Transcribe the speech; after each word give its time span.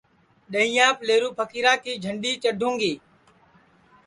ڈؔیہینٚیاپ 0.51 0.97
لیہرو 1.07 1.29
پھکیرا 1.37 1.73
کی 1.83 1.93
جھنڈؔی 2.03 2.31
چڈوں 2.43 2.73
گی 2.79 2.93